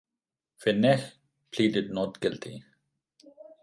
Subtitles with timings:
[0.57, 1.13] Fenech
[1.51, 2.63] pleaded not guilty.